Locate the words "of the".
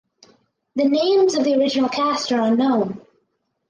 1.35-1.53